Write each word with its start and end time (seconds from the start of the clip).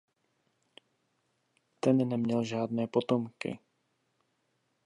Ten 1.79 2.07
neměl 2.09 2.43
žádné 2.43 2.87
potomky. 2.87 3.59